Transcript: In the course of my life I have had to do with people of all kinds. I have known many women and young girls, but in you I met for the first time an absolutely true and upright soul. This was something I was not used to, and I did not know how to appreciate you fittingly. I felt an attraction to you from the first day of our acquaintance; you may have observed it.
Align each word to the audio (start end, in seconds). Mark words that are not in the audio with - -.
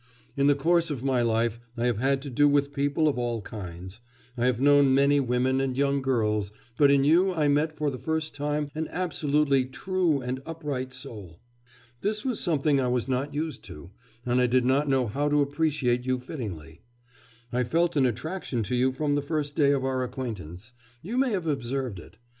In 0.35 0.47
the 0.47 0.55
course 0.55 0.89
of 0.89 1.03
my 1.03 1.21
life 1.21 1.59
I 1.77 1.85
have 1.85 1.99
had 1.99 2.23
to 2.23 2.31
do 2.31 2.47
with 2.49 2.73
people 2.73 3.07
of 3.07 3.19
all 3.19 3.39
kinds. 3.43 3.99
I 4.35 4.47
have 4.47 4.59
known 4.59 4.95
many 4.95 5.19
women 5.19 5.61
and 5.61 5.77
young 5.77 6.01
girls, 6.01 6.51
but 6.75 6.89
in 6.89 7.03
you 7.03 7.33
I 7.35 7.47
met 7.49 7.71
for 7.77 7.91
the 7.91 7.99
first 7.99 8.33
time 8.33 8.71
an 8.73 8.87
absolutely 8.87 9.65
true 9.65 10.19
and 10.19 10.41
upright 10.43 10.91
soul. 10.91 11.39
This 12.01 12.25
was 12.25 12.39
something 12.39 12.81
I 12.81 12.87
was 12.87 13.07
not 13.07 13.35
used 13.35 13.63
to, 13.65 13.91
and 14.25 14.41
I 14.41 14.47
did 14.47 14.65
not 14.65 14.89
know 14.89 15.05
how 15.05 15.29
to 15.29 15.43
appreciate 15.43 16.03
you 16.07 16.17
fittingly. 16.17 16.81
I 17.53 17.63
felt 17.63 17.95
an 17.95 18.07
attraction 18.07 18.63
to 18.63 18.75
you 18.75 18.91
from 18.93 19.13
the 19.13 19.21
first 19.21 19.55
day 19.55 19.71
of 19.71 19.85
our 19.85 20.03
acquaintance; 20.03 20.73
you 21.03 21.15
may 21.15 21.29
have 21.29 21.45
observed 21.45 21.99
it. 21.99 22.17